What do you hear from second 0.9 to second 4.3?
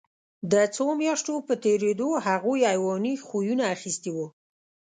میاشتو په تېرېدو هغوی حیواني خویونه اخیستي وو